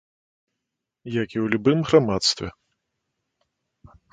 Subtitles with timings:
[1.17, 2.47] Як і ў любым грамадстве.